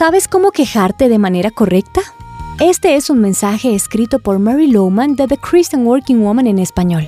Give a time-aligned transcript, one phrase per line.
[0.00, 2.00] ¿Sabes cómo quejarte de manera correcta?
[2.58, 7.06] Este es un mensaje escrito por Mary Lowman de The Christian Working Woman en español.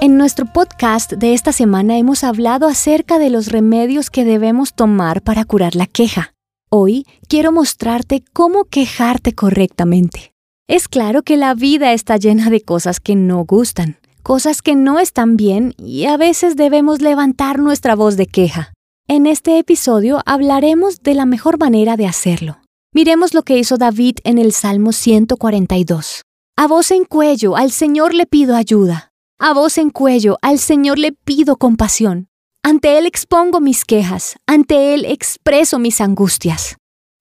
[0.00, 5.22] En nuestro podcast de esta semana hemos hablado acerca de los remedios que debemos tomar
[5.22, 6.32] para curar la queja.
[6.68, 10.32] Hoy quiero mostrarte cómo quejarte correctamente.
[10.68, 15.00] Es claro que la vida está llena de cosas que no gustan, cosas que no
[15.00, 18.72] están bien y a veces debemos levantar nuestra voz de queja.
[19.12, 22.60] En este episodio hablaremos de la mejor manera de hacerlo.
[22.94, 26.22] Miremos lo que hizo David en el Salmo 142.
[26.56, 29.10] A voz en cuello, al Señor le pido ayuda.
[29.40, 32.28] A voz en cuello, al Señor le pido compasión.
[32.62, 36.76] Ante Él expongo mis quejas, ante Él expreso mis angustias.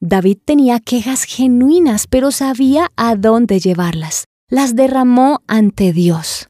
[0.00, 4.24] David tenía quejas genuinas, pero sabía a dónde llevarlas.
[4.48, 6.48] Las derramó ante Dios.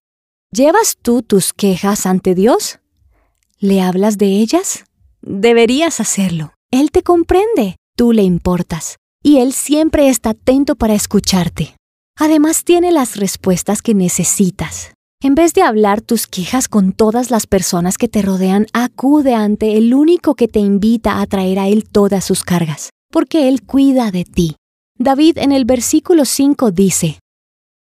[0.53, 2.79] ¿Llevas tú tus quejas ante Dios?
[3.59, 4.85] ¿Le hablas de ellas?
[5.27, 6.53] Deberías hacerlo.
[6.71, 11.77] Él te comprende, tú le importas, y Él siempre está atento para escucharte.
[12.19, 14.93] Además tiene las respuestas que necesitas.
[15.23, 19.79] En vez de hablar tus quejas con todas las personas que te rodean, acude ante
[19.79, 24.11] el único que te invita a traer a Él todas sus cargas, porque Él cuida
[24.11, 24.57] de ti.
[24.99, 27.19] David en el versículo 5 dice,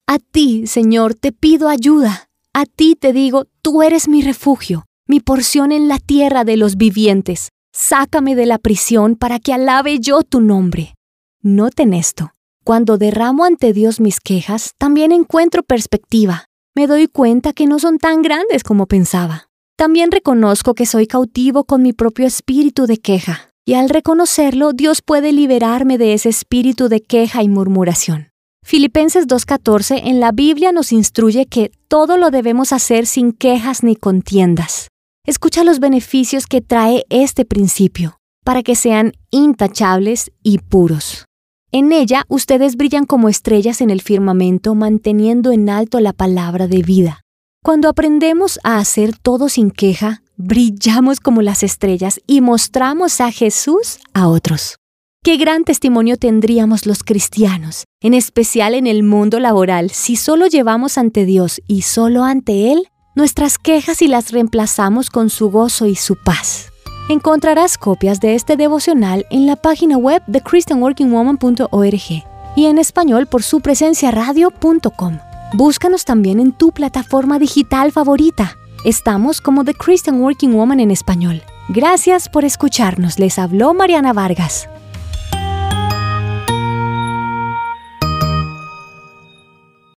[0.06, 2.30] A ti, Señor, te pido ayuda.
[2.54, 6.78] A ti te digo, tú eres mi refugio mi porción en la tierra de los
[6.78, 7.50] vivientes.
[7.74, 10.96] Sácame de la prisión para que alabe yo tu nombre.
[11.42, 12.32] Noten esto.
[12.64, 16.46] Cuando derramo ante Dios mis quejas, también encuentro perspectiva.
[16.78, 19.50] Me doy cuenta que no son tan grandes como pensaba.
[19.76, 25.02] También reconozco que soy cautivo con mi propio espíritu de queja, y al reconocerlo, Dios
[25.02, 28.30] puede liberarme de ese espíritu de queja y murmuración.
[28.64, 33.98] Filipenses 2.14 en la Biblia nos instruye que todo lo debemos hacer sin quejas ni
[33.98, 34.91] contiendas.
[35.24, 41.26] Escucha los beneficios que trae este principio, para que sean intachables y puros.
[41.72, 46.82] En ella ustedes brillan como estrellas en el firmamento, manteniendo en alto la palabra de
[46.82, 47.22] vida.
[47.64, 54.00] Cuando aprendemos a hacer todo sin queja, brillamos como las estrellas y mostramos a Jesús
[54.16, 54.78] a otros.
[55.24, 60.98] Qué gran testimonio tendríamos los cristianos, en especial en el mundo laboral, si solo llevamos
[60.98, 65.96] ante Dios y solo ante Él nuestras quejas y las reemplazamos con su gozo y
[65.96, 66.72] su paz.
[67.10, 72.24] Encontrarás copias de este devocional en la página web de christianworkingwoman.org
[72.56, 75.20] y en español por su presencia radio.com.
[75.54, 78.56] Búscanos también en tu plataforma digital favorita.
[78.86, 81.44] Estamos como The Christian Working Woman en español.
[81.70, 83.20] Gracias por escucharnos.
[83.20, 84.68] Les habló Mariana Vargas.